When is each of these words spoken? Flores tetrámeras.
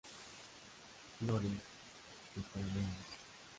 Flores 1.19 1.61
tetrámeras. 2.33 3.07